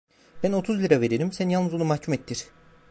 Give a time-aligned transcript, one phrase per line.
[0.43, 2.47] Ben otuz lira veririm; sen yalnız onu mahkum ettir!